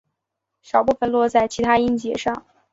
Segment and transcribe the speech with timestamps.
[0.63, 2.43] 少部分落在其它音节上。